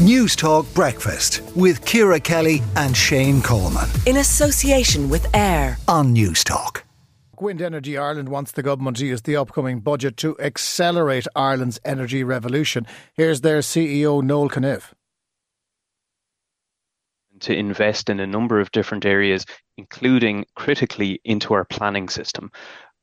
Newstalk 0.00 0.72
Breakfast 0.72 1.42
with 1.54 1.84
Ciara 1.84 2.18
Kelly 2.18 2.62
and 2.74 2.96
Shane 2.96 3.42
Coleman. 3.42 3.86
In 4.06 4.16
association 4.16 5.10
with 5.10 5.26
AIR 5.36 5.76
on 5.88 6.14
Newstalk. 6.14 6.84
Wind 7.38 7.60
Energy 7.60 7.98
Ireland 7.98 8.30
wants 8.30 8.52
the 8.52 8.62
government 8.62 8.96
to 8.96 9.04
use 9.04 9.20
the 9.20 9.36
upcoming 9.36 9.80
budget 9.80 10.16
to 10.16 10.38
accelerate 10.40 11.26
Ireland's 11.36 11.78
energy 11.84 12.24
revolution. 12.24 12.86
Here's 13.12 13.42
their 13.42 13.58
CEO, 13.58 14.22
Noel 14.22 14.48
Cunniffe 14.48 14.94
to 17.40 17.56
invest 17.56 18.10
in 18.10 18.20
a 18.20 18.26
number 18.26 18.60
of 18.60 18.70
different 18.70 19.06
areas, 19.06 19.46
including 19.78 20.44
critically 20.56 21.20
into 21.24 21.54
our 21.54 21.64
planning 21.64 22.06
system. 22.08 22.50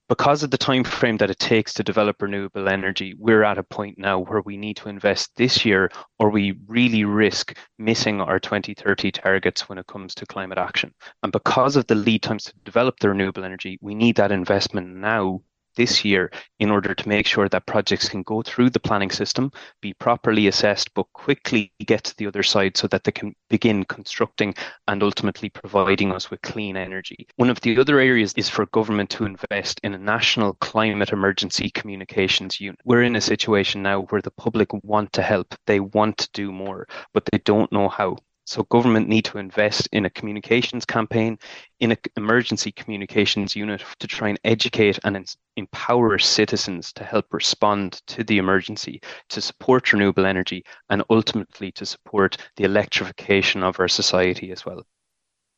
Because 0.10 0.42
of 0.42 0.52
the 0.52 0.58
time 0.58 0.86
frame 0.86 1.18
that 1.18 1.30
it 1.30 1.38
takes 1.38 1.74
to 1.74 1.84
develop 1.84 2.22
renewable 2.22 2.70
energy, 2.70 3.14
we're 3.18 3.44
at 3.44 3.58
a 3.58 3.64
point 3.64 3.98
now 3.98 4.20
where 4.20 4.42
we 4.42 4.56
need 4.56 4.78
to 4.78 4.88
invest 4.88 5.36
this 5.36 5.66
year 5.66 5.92
or 6.18 6.30
we 6.30 6.58
really 6.66 7.04
risk 7.04 7.58
missing 7.78 8.22
our 8.22 8.40
2030 8.40 9.12
targets 9.12 9.68
when 9.68 9.78
it 9.78 9.88
comes 9.88 10.16
to 10.16 10.26
climate 10.26 10.58
action. 10.58 10.94
And 11.24 11.34
because 11.34 11.76
of 11.76 11.88
the 11.88 11.96
lead 11.96 12.24
times 12.24 12.46
to 12.46 12.54
develop 12.64 13.00
the 13.00 13.10
renewable 13.10 13.44
energy, 13.44 13.78
we 13.82 13.96
need 13.96 14.16
that 14.16 14.32
investment 14.32 14.96
now 14.96 15.42
this 15.78 16.04
year 16.04 16.30
in 16.60 16.70
order 16.70 16.94
to 16.94 17.08
make 17.08 17.26
sure 17.26 17.48
that 17.48 17.66
projects 17.66 18.10
can 18.10 18.24
go 18.24 18.42
through 18.42 18.70
the 18.70 18.80
planning 18.80 19.12
system, 19.12 19.52
be 19.82 19.94
properly 19.94 20.48
assessed, 20.48 20.94
but 20.94 21.06
quickly 21.14 21.72
get 21.86 22.04
to 22.04 22.18
the 22.18 22.28
other 22.28 22.44
side 22.44 22.76
so 22.76 22.88
that 22.88 23.06
they 23.06 23.12
can 23.12 23.34
begin 23.50 23.86
constructing 23.86 24.54
and 24.90 25.02
ultimately 25.02 25.50
providing 25.50 26.12
us 26.12 26.30
with 26.30 26.42
clean 26.42 26.76
energy. 26.76 27.28
One 27.38 27.50
of 27.50 27.62
the 27.62 27.80
other 27.80 28.00
areas 28.00 28.34
is 28.36 28.50
for 28.50 28.66
government 28.68 29.10
to 29.12 29.26
invest 29.26 29.80
in 29.84 29.94
a 29.94 29.98
national 29.98 30.54
climate 30.56 31.14
emergency 31.14 31.70
communications 31.70 32.60
unit. 32.60 32.80
We're 32.84 33.04
in 33.04 33.16
a 33.16 33.22
situation 33.22 33.84
now 33.84 34.02
where 34.10 34.22
the 34.22 34.32
public 34.32 34.74
want 34.84 35.14
to 35.14 35.22
help, 35.22 35.56
they 35.68 35.80
want 35.80 36.18
to 36.18 36.30
do 36.34 36.52
more, 36.52 36.88
but 37.14 37.24
they 37.26 37.38
don't 37.40 37.72
know 37.72 37.88
how. 37.88 38.18
So 38.48 38.64
government 38.64 39.10
need 39.10 39.26
to 39.26 39.40
invest 39.40 39.90
in 39.92 40.06
a 40.06 40.10
communications 40.10 40.86
campaign, 40.86 41.38
in 41.82 41.92
an 41.92 41.98
emergency 42.16 42.72
communications 42.72 43.58
unit 43.58 43.84
to 44.00 44.08
try 44.08 44.30
and 44.30 44.40
educate 44.46 44.98
and 45.04 45.36
empower 45.58 46.18
citizens 46.18 46.94
to 46.94 47.04
help 47.04 47.34
respond 47.34 48.02
to 48.08 48.24
the 48.24 48.38
emergency, 48.38 49.02
to 49.30 49.42
support 49.42 49.92
renewable 49.92 50.26
energy, 50.26 50.64
and 50.90 51.04
ultimately 51.10 51.74
to 51.74 51.86
support 51.86 52.38
the 52.56 52.64
electrification 52.64 53.64
of 53.64 53.82
our 53.82 53.90
society 53.90 54.50
as 54.50 54.66
well. 54.66 54.82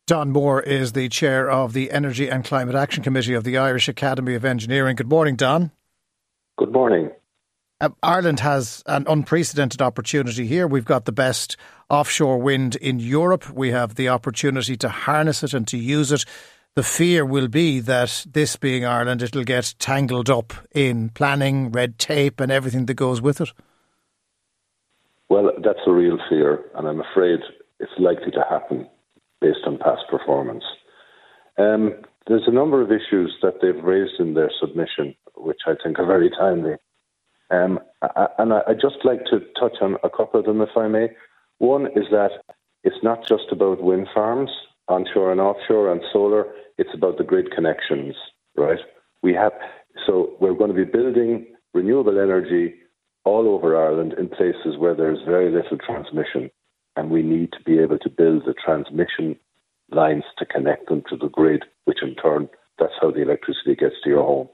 Don 0.08 0.31
Moore 0.31 0.64
is 0.64 0.94
the 0.94 1.09
chair 1.09 1.47
of 1.47 1.73
the 1.73 1.92
Energy 1.92 2.27
and 2.27 2.44
Climate 2.44 2.73
Action 2.73 3.03
Committee 3.03 3.36
of 3.36 3.44
the 3.44 3.55
Irish 3.55 3.88
Academy 3.88 4.33
of 4.33 4.44
Engineering. 4.44 4.95
Good 4.95 5.09
morning, 5.09 5.36
Don. 5.36 5.69
Good 6.58 6.71
morning. 6.71 7.11
Uh, 7.81 7.89
Ireland 8.03 8.41
has 8.41 8.83
an 8.88 9.05
unprecedented 9.08 9.81
opportunity 9.81 10.45
here. 10.45 10.67
We've 10.67 10.83
got 10.83 11.05
the 11.05 11.13
best 11.13 11.55
offshore 11.89 12.38
wind 12.38 12.75
in 12.75 12.99
Europe. 12.99 13.49
We 13.52 13.71
have 13.71 13.95
the 13.95 14.09
opportunity 14.09 14.75
to 14.77 14.89
harness 14.89 15.44
it 15.44 15.53
and 15.53 15.66
to 15.69 15.77
use 15.77 16.11
it. 16.11 16.25
The 16.75 16.83
fear 16.83 17.25
will 17.25 17.47
be 17.47 17.80
that 17.80 18.25
this 18.30 18.58
being 18.58 18.86
Ireland, 18.86 19.21
it'll 19.21 19.45
get 19.45 19.75
tangled 19.80 20.30
up 20.30 20.53
in 20.71 21.09
planning, 21.09 21.71
red 21.71 21.97
tape, 21.97 22.41
and 22.41 22.52
everything 22.52 22.86
that 22.88 22.95
goes 22.95 23.21
with 23.21 23.39
it. 23.39 23.52
Well, 25.30 25.52
that's 25.64 25.80
a 25.88 25.91
real 25.91 26.17
fear, 26.30 26.66
and 26.75 26.88
I'm 26.88 27.02
afraid 27.02 27.39
it's 27.80 27.91
likely 27.97 28.31
to 28.31 28.43
happen 28.49 28.88
based 29.39 29.59
on 29.66 29.77
past 29.77 30.02
performance. 30.09 30.64
Um, 31.58 31.93
there's 32.27 32.47
a 32.47 32.52
number 32.52 32.81
of 32.81 32.91
issues 32.91 33.36
that 33.41 33.61
they've 33.61 33.83
raised 33.83 34.19
in 34.19 34.33
their 34.33 34.52
submission, 34.59 35.16
which 35.38 35.59
I 35.66 35.73
think 35.81 35.97
are 35.97 36.05
very 36.05 36.30
timely. 36.30 36.75
Um, 37.52 37.80
and 38.38 38.53
I, 38.53 38.61
would 38.67 38.81
just 38.81 39.03
like 39.03 39.25
to 39.25 39.39
touch 39.59 39.78
on 39.81 39.95
a 40.03 40.09
couple 40.09 40.39
of 40.39 40.45
them, 40.45 40.61
if 40.61 40.69
I 40.78 40.88
may. 40.88 41.09
One 41.58 41.88
is 41.88 42.05
that 42.11 42.31
it's 42.83 43.03
not 43.03 43.28
just 43.28 43.52
about 43.52 43.83
wind 43.83 44.08
farms, 44.14 44.52
onshore 44.88 45.31
and 45.31 45.42
offshore, 45.42 45.92
and 45.92 46.02
solar. 46.14 46.45
It's 46.77 46.94
about 46.94 47.17
the 47.17 47.23
grid 47.23 47.52
connections, 47.52 48.15
right? 48.55 48.80
We 49.21 49.33
have 49.33 49.52
so 50.08 50.36
we're 50.39 50.54
going 50.54 50.73
to 50.73 50.86
be 50.86 50.89
building 50.89 51.48
renewable 51.73 52.20
energy 52.20 52.76
all 53.26 53.49
over 53.49 53.77
Ireland 53.77 54.14
in 54.17 54.30
places 54.30 54.77
where 54.77 54.95
there's 54.95 55.20
very 55.26 55.52
little 55.52 55.77
transmission, 55.77 56.49
and 56.95 57.10
we 57.10 57.21
need 57.21 57.52
to 57.54 57.64
be 57.66 57.80
able 57.80 57.99
to 57.99 58.10
build 58.10 58.43
the 58.45 58.54
transmission 58.54 59.36
lines 59.92 60.23
to 60.37 60.45
connect 60.45 60.87
them 60.87 61.04
to 61.10 61.17
the 61.17 61.30
grid, 61.30 61.66
which 61.86 62.02
in 62.02 62.16
turn 62.16 62.48
that's 62.80 62.93
how 63.02 63.11
the 63.11 63.21
electricity 63.21 63.76
gets 63.76 63.95
to 64.04 64.10
your 64.10 64.23
home. 64.23 64.48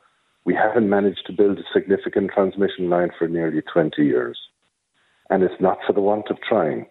We 0.45 0.53
haven't 0.53 0.89
managed 0.89 1.25
to 1.25 1.33
build 1.33 1.57
a 1.57 1.63
significant 1.73 2.31
transmission 2.33 2.89
line 2.89 3.09
for 3.17 3.27
nearly 3.27 3.61
20 3.61 4.03
years. 4.03 4.37
And 5.29 5.43
it's 5.43 5.59
not 5.59 5.79
for 5.85 5.93
the 5.93 6.01
want 6.01 6.29
of 6.29 6.37
trying. 6.47 6.85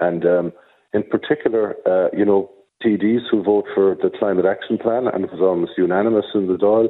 And 0.00 0.24
um, 0.24 0.52
in 0.94 1.02
particular, 1.02 1.74
uh, 1.86 2.08
you 2.16 2.24
know, 2.24 2.50
TDs 2.82 3.28
who 3.30 3.42
vote 3.42 3.66
for 3.74 3.94
the 3.94 4.10
Climate 4.18 4.46
Action 4.46 4.78
Plan, 4.78 5.06
and 5.06 5.24
it 5.24 5.32
was 5.32 5.40
almost 5.40 5.72
unanimous 5.76 6.26
in 6.34 6.48
the 6.48 6.56
Dáil, 6.56 6.88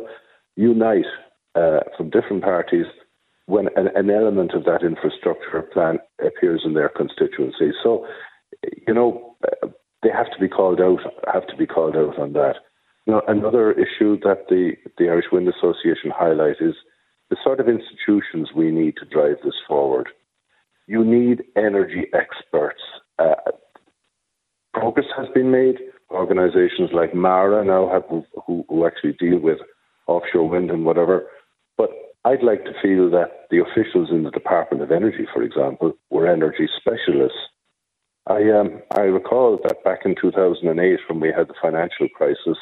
unite 0.56 1.06
uh, 1.54 1.80
from 1.96 2.10
different 2.10 2.42
parties 2.42 2.86
when 3.46 3.68
an, 3.76 3.88
an, 3.94 4.10
element 4.10 4.52
of 4.54 4.64
that 4.64 4.82
infrastructure 4.82 5.62
plan 5.62 5.98
appears 6.24 6.62
in 6.64 6.72
their 6.74 6.88
constituency. 6.88 7.72
So, 7.82 8.06
you 8.86 8.94
know, 8.94 9.36
uh, 9.62 9.68
they 10.02 10.08
have 10.10 10.30
to 10.32 10.40
be 10.40 10.48
called 10.48 10.80
out, 10.80 11.00
have 11.32 11.46
to 11.48 11.56
be 11.56 11.66
called 11.66 11.96
out 11.96 12.18
on 12.18 12.32
that. 12.32 12.56
Now, 13.06 13.22
another 13.28 13.72
issue 13.72 14.18
that 14.20 14.48
the, 14.48 14.72
the 14.98 15.08
Irish 15.08 15.26
Wind 15.30 15.48
Association 15.48 16.10
highlight 16.10 16.56
is 16.60 16.74
the 17.30 17.36
sort 17.42 17.60
of 17.60 17.68
institutions 17.68 18.50
we 18.54 18.70
need 18.70 18.96
to 18.96 19.04
drive 19.04 19.36
this 19.44 19.54
forward. 19.68 20.08
You 20.86 21.04
need 21.04 21.44
energy 21.56 22.06
experts. 22.14 22.80
Uh, 23.18 23.34
progress 24.72 25.06
has 25.16 25.28
been 25.34 25.50
made. 25.50 25.76
Organisations 26.10 26.90
like 26.92 27.14
MARA 27.14 27.64
now 27.64 27.88
have 27.90 28.04
who, 28.46 28.64
who 28.68 28.86
actually 28.86 29.14
deal 29.14 29.38
with 29.38 29.58
offshore 30.06 30.48
wind 30.48 30.70
and 30.70 30.84
whatever. 30.84 31.26
But 31.76 31.90
I'd 32.24 32.42
like 32.42 32.64
to 32.64 32.72
feel 32.82 33.10
that 33.10 33.46
the 33.50 33.60
officials 33.60 34.10
in 34.10 34.22
the 34.22 34.30
Department 34.30 34.82
of 34.82 34.90
Energy, 34.90 35.26
for 35.32 35.42
example, 35.42 35.92
were 36.10 36.26
energy 36.26 36.68
specialists. 36.76 37.38
I 38.26 38.50
um, 38.50 38.82
I 38.96 39.02
recall 39.02 39.58
that 39.64 39.84
back 39.84 40.00
in 40.04 40.14
2008, 40.20 41.00
when 41.08 41.20
we 41.20 41.28
had 41.28 41.48
the 41.48 41.54
financial 41.60 42.08
crisis, 42.14 42.58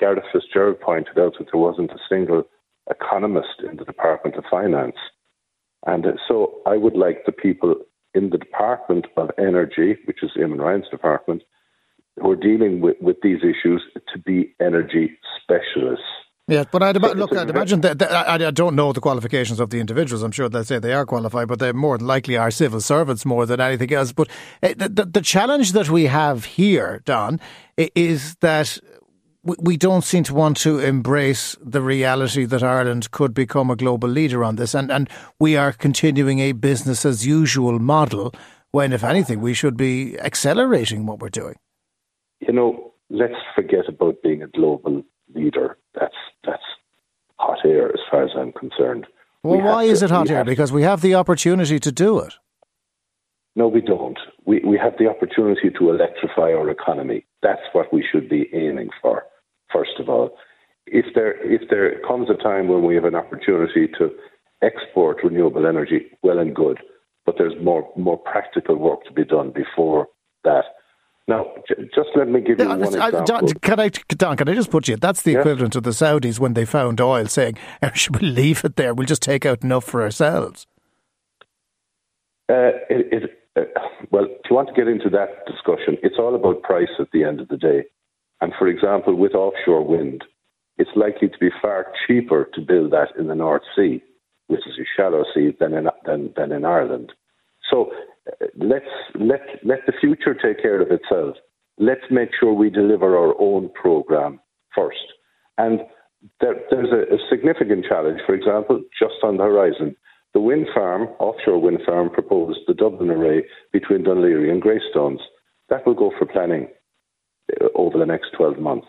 Garret 0.00 0.24
FitzGerald 0.34 0.80
pointed 0.80 1.18
out 1.18 1.34
that 1.38 1.48
there 1.52 1.60
wasn't 1.60 1.90
a 1.90 1.98
single 2.08 2.44
economist 2.90 3.62
in 3.68 3.76
the 3.76 3.84
Department 3.84 4.36
of 4.36 4.44
Finance. 4.50 4.96
And 5.86 6.06
so 6.26 6.60
I 6.66 6.76
would 6.76 6.96
like 6.96 7.24
the 7.26 7.32
people 7.32 7.76
in 8.14 8.30
the 8.30 8.38
Department 8.38 9.06
of 9.16 9.30
Energy, 9.38 9.96
which 10.06 10.22
is 10.22 10.30
Eamon 10.38 10.60
Ryan's 10.60 10.88
department, 10.90 11.42
who 12.20 12.30
are 12.30 12.36
dealing 12.36 12.80
with, 12.80 12.96
with 13.00 13.16
these 13.22 13.38
issues 13.38 13.82
to 14.12 14.18
be 14.18 14.54
energy 14.60 15.18
specialists. 15.42 16.04
Yeah, 16.46 16.64
but 16.70 16.82
I'd, 16.82 17.00
look, 17.00 17.34
I'd 17.34 17.48
imagine 17.48 17.80
that, 17.80 17.98
that 18.00 18.12
I, 18.12 18.34
I, 18.34 18.50
don't 18.50 18.76
know 18.76 18.92
the 18.92 19.00
qualifications 19.00 19.60
of 19.60 19.70
the 19.70 19.80
individuals. 19.80 20.22
I'm 20.22 20.30
sure 20.30 20.46
they'll 20.50 20.62
say 20.62 20.78
they 20.78 20.92
are 20.92 21.06
qualified, 21.06 21.48
but 21.48 21.58
they 21.58 21.72
more 21.72 21.96
than 21.96 22.06
likely 22.06 22.36
are 22.36 22.50
civil 22.50 22.82
servants 22.82 23.24
more 23.24 23.46
than 23.46 23.62
anything 23.62 23.90
else. 23.94 24.12
But 24.12 24.28
eh, 24.62 24.74
the, 24.76 24.90
the, 24.90 25.04
the 25.06 25.20
challenge 25.22 25.72
that 25.72 25.88
we 25.88 26.04
have 26.04 26.44
here, 26.44 27.00
Don, 27.06 27.40
is 27.78 28.34
that 28.36 28.78
we 29.44 29.76
don't 29.76 30.04
seem 30.04 30.24
to 30.24 30.34
want 30.34 30.56
to 30.58 30.78
embrace 30.78 31.56
the 31.60 31.82
reality 31.82 32.46
that 32.46 32.62
Ireland 32.62 33.10
could 33.10 33.34
become 33.34 33.70
a 33.70 33.76
global 33.76 34.08
leader 34.08 34.42
on 34.42 34.56
this, 34.56 34.74
and, 34.74 34.90
and 34.90 35.08
we 35.38 35.56
are 35.56 35.72
continuing 35.72 36.38
a 36.38 36.52
business 36.52 37.04
as 37.04 37.26
usual 37.26 37.78
model 37.78 38.34
when, 38.70 38.92
if 38.92 39.04
anything, 39.04 39.40
we 39.40 39.54
should 39.54 39.76
be 39.76 40.18
accelerating 40.18 41.06
what 41.06 41.20
we're 41.20 41.28
doing. 41.28 41.56
You 42.40 42.54
know, 42.54 42.94
let's 43.10 43.34
forget 43.54 43.88
about 43.88 44.22
being 44.22 44.42
a 44.42 44.48
global 44.48 45.02
leader. 45.34 45.76
That's 45.98 46.16
that's 46.44 46.62
hot 47.38 47.58
air 47.64 47.88
as 47.88 48.00
far 48.10 48.24
as 48.24 48.30
I'm 48.36 48.52
concerned. 48.52 49.06
Well, 49.42 49.58
we 49.58 49.62
why 49.62 49.84
is 49.84 50.00
to, 50.00 50.06
it 50.06 50.10
hot 50.10 50.30
air? 50.30 50.44
Because 50.44 50.72
we 50.72 50.82
have 50.82 51.02
the 51.02 51.14
opportunity 51.14 51.78
to 51.78 51.92
do 51.92 52.18
it. 52.20 52.34
No, 53.56 53.68
we 53.68 53.82
don't. 53.82 54.18
We 54.46 54.60
we 54.66 54.78
have 54.78 54.94
the 54.98 55.08
opportunity 55.08 55.70
to 55.78 55.90
electrify 55.90 56.52
our 56.52 56.70
economy. 56.70 57.26
That's 57.42 57.62
what 57.72 57.92
we 57.92 58.04
should 58.10 58.28
be 58.28 58.48
aiming 58.52 58.88
for 59.00 59.24
first 59.74 59.98
of 59.98 60.08
all. 60.08 60.30
If 60.86 61.06
there, 61.14 61.34
if 61.42 61.62
there 61.70 61.98
comes 62.06 62.28
a 62.28 62.42
time 62.42 62.68
when 62.68 62.84
we 62.84 62.94
have 62.94 63.04
an 63.04 63.14
opportunity 63.14 63.88
to 63.98 64.10
export 64.62 65.24
renewable 65.24 65.66
energy, 65.66 66.06
well 66.22 66.38
and 66.38 66.54
good, 66.54 66.78
but 67.26 67.36
there's 67.38 67.54
more, 67.62 67.90
more 67.96 68.18
practical 68.18 68.76
work 68.76 69.04
to 69.04 69.12
be 69.12 69.24
done 69.24 69.50
before 69.50 70.08
that. 70.44 70.64
Now, 71.26 71.46
j- 71.66 71.88
just 71.94 72.10
let 72.16 72.28
me 72.28 72.42
give 72.42 72.58
you 72.58 72.68
one 72.68 72.82
example. 72.82 73.24
Don, 73.24 73.48
can 73.62 73.80
I, 73.80 73.88
Don, 73.88 74.36
can 74.36 74.48
I 74.48 74.54
just 74.54 74.70
put 74.70 74.88
you? 74.88 74.96
That's 74.96 75.22
the 75.22 75.32
yeah. 75.32 75.38
equivalent 75.38 75.74
of 75.74 75.82
the 75.82 75.90
Saudis 75.90 76.38
when 76.38 76.52
they 76.52 76.66
found 76.66 77.00
oil, 77.00 77.26
saying, 77.26 77.56
oh, 77.82 77.90
"Should 77.94 78.20
we 78.20 78.28
leave 78.28 78.62
it 78.62 78.76
there? 78.76 78.92
We'll 78.92 79.06
just 79.06 79.22
take 79.22 79.46
out 79.46 79.64
enough 79.64 79.84
for 79.84 80.02
ourselves." 80.02 80.66
Uh, 82.50 82.76
it, 82.90 83.24
it, 83.24 83.30
uh, 83.56 83.80
well, 84.10 84.24
if 84.24 84.50
you 84.50 84.54
want 84.54 84.68
to 84.68 84.74
get 84.74 84.86
into 84.86 85.08
that 85.10 85.46
discussion, 85.46 85.96
it's 86.02 86.16
all 86.18 86.34
about 86.34 86.62
price 86.62 86.92
at 86.98 87.10
the 87.14 87.24
end 87.24 87.40
of 87.40 87.48
the 87.48 87.56
day. 87.56 87.84
And 88.44 88.52
for 88.58 88.68
example, 88.68 89.14
with 89.14 89.34
offshore 89.34 89.86
wind, 89.86 90.22
it's 90.76 90.90
likely 90.94 91.28
to 91.28 91.38
be 91.38 91.48
far 91.62 91.86
cheaper 92.06 92.50
to 92.52 92.60
build 92.60 92.90
that 92.92 93.08
in 93.18 93.28
the 93.28 93.34
North 93.34 93.62
Sea, 93.74 94.02
which 94.48 94.60
is 94.66 94.78
a 94.78 94.84
shallow 94.94 95.24
sea, 95.34 95.56
than 95.58 95.72
in, 95.72 95.88
than, 96.04 96.30
than 96.36 96.52
in 96.52 96.66
Ireland. 96.66 97.14
So 97.70 97.90
uh, 98.30 98.44
let's 98.54 98.84
let 99.14 99.40
let 99.64 99.86
the 99.86 99.94
future 99.98 100.34
take 100.34 100.60
care 100.60 100.82
of 100.82 100.90
itself. 100.90 101.36
Let's 101.78 102.04
make 102.10 102.32
sure 102.38 102.52
we 102.52 102.68
deliver 102.68 103.16
our 103.16 103.34
own 103.40 103.70
program 103.70 104.40
first. 104.74 105.06
And 105.56 105.80
there, 106.42 106.56
there's 106.70 106.92
a, 106.92 107.14
a 107.14 107.18
significant 107.30 107.86
challenge, 107.88 108.20
for 108.26 108.34
example, 108.34 108.82
just 109.00 109.14
on 109.22 109.38
the 109.38 109.44
horizon. 109.44 109.96
The 110.34 110.40
wind 110.40 110.66
farm, 110.74 111.08
offshore 111.18 111.62
wind 111.62 111.80
farm, 111.86 112.10
proposed 112.10 112.60
the 112.66 112.74
Dublin 112.74 113.08
Array 113.08 113.44
between 113.72 114.04
Laoghaire 114.04 114.50
and 114.50 114.60
Greystones. 114.60 115.20
That 115.70 115.86
will 115.86 115.94
go 115.94 116.12
for 116.18 116.26
planning 116.26 116.68
over 117.74 117.98
the 117.98 118.06
next 118.06 118.30
12 118.36 118.58
months. 118.58 118.88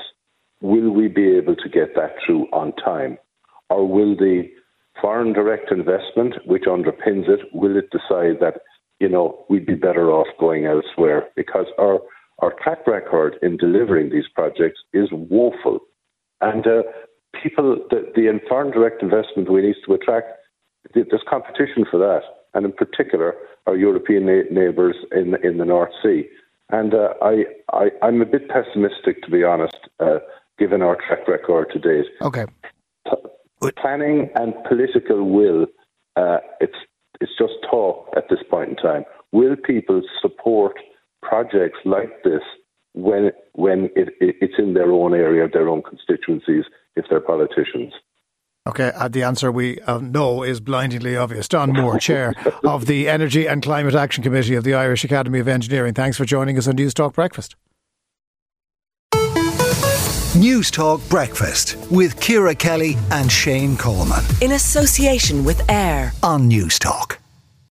Will 0.61 0.89
we 0.89 1.07
be 1.07 1.35
able 1.37 1.55
to 1.55 1.69
get 1.69 1.95
that 1.95 2.15
through 2.25 2.47
on 2.51 2.73
time? 2.73 3.17
Or 3.69 3.87
will 3.87 4.15
the 4.15 4.49
foreign 5.01 5.33
direct 5.33 5.71
investment, 5.71 6.35
which 6.45 6.63
underpins 6.63 7.27
it, 7.27 7.41
will 7.53 7.77
it 7.77 7.89
decide 7.91 8.39
that, 8.39 8.61
you 8.99 9.09
know, 9.09 9.45
we'd 9.49 9.65
be 9.65 9.75
better 9.75 10.11
off 10.11 10.27
going 10.39 10.65
elsewhere? 10.65 11.27
Because 11.35 11.65
our, 11.77 11.99
our 12.39 12.53
track 12.63 12.87
record 12.87 13.35
in 13.41 13.57
delivering 13.57 14.09
these 14.09 14.27
projects 14.33 14.79
is 14.93 15.09
woeful. 15.11 15.79
And 16.41 16.65
uh, 16.65 16.83
people, 17.41 17.77
the, 17.89 18.11
the 18.15 18.39
foreign 18.47 18.71
direct 18.71 19.01
investment 19.01 19.51
we 19.51 19.61
need 19.61 19.75
to 19.85 19.93
attract, 19.93 20.27
there's 20.93 21.23
competition 21.29 21.85
for 21.89 21.97
that. 21.97 22.21
And 22.53 22.65
in 22.65 22.71
particular, 22.71 23.35
our 23.67 23.75
European 23.75 24.25
neighbours 24.25 24.95
in, 25.11 25.35
in 25.43 25.57
the 25.57 25.65
North 25.65 25.91
Sea. 26.01 26.29
And 26.69 26.93
uh, 26.93 27.13
I, 27.21 27.45
I, 27.73 27.91
I'm 28.01 28.21
a 28.21 28.25
bit 28.25 28.49
pessimistic, 28.49 29.21
to 29.23 29.31
be 29.31 29.43
honest, 29.43 29.77
uh, 29.99 30.19
given 30.57 30.81
our 30.81 30.97
track 31.07 31.27
record 31.27 31.69
to 31.73 31.79
date. 31.79 32.07
Okay. 32.21 32.45
Planning 33.77 34.29
and 34.35 34.53
political 34.67 35.29
will, 35.29 35.67
uh, 36.15 36.37
it's, 36.59 36.77
it's 37.21 37.31
just 37.37 37.53
talk 37.69 38.09
at 38.15 38.29
this 38.29 38.39
point 38.49 38.69
in 38.71 38.75
time. 38.75 39.03
Will 39.31 39.55
people 39.55 40.01
support 40.21 40.77
projects 41.21 41.79
like 41.85 42.23
this 42.23 42.41
when 42.93 43.31
when 43.53 43.89
it, 43.95 44.09
it, 44.21 44.35
it's 44.41 44.53
in 44.57 44.73
their 44.73 44.91
own 44.91 45.13
area, 45.13 45.47
their 45.51 45.67
own 45.67 45.81
constituencies, 45.81 46.65
if 46.95 47.05
they're 47.09 47.19
politicians. 47.19 47.93
Okay, 48.67 48.91
uh, 48.95 49.07
the 49.07 49.21
answer 49.21 49.51
we 49.51 49.79
uh, 49.81 49.99
know 49.99 50.41
is 50.41 50.59
blindingly 50.59 51.15
obvious. 51.15 51.47
Don 51.47 51.71
Moore, 51.71 51.99
Chair 51.99 52.33
of 52.63 52.87
the 52.87 53.07
Energy 53.07 53.47
and 53.47 53.61
Climate 53.61 53.93
Action 53.93 54.23
Committee 54.23 54.55
of 54.55 54.63
the 54.63 54.73
Irish 54.73 55.03
Academy 55.03 55.37
of 55.37 55.47
Engineering. 55.47 55.93
Thanks 55.93 56.17
for 56.17 56.25
joining 56.25 56.57
us 56.57 56.67
on 56.67 56.75
Newstalk 56.75 57.13
Breakfast. 57.13 57.55
Newstalk 60.33 61.07
Breakfast 61.09 61.77
with 61.91 62.19
Ciara 62.19 62.55
Kelly 62.55 62.97
and 63.11 63.31
Shane 63.31 63.77
Coleman. 63.77 64.23
In 64.41 64.53
association 64.53 65.45
with 65.45 65.61
AIR 65.69 66.11
on 66.23 66.49
Newstalk. 66.49 67.17